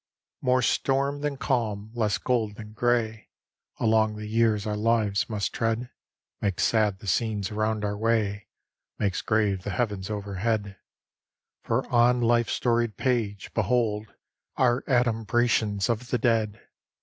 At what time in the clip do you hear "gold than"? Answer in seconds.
2.17-2.73